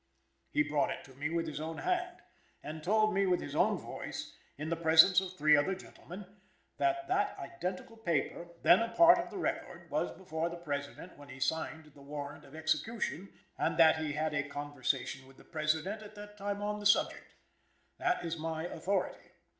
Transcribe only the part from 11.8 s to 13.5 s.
the warrant of execution,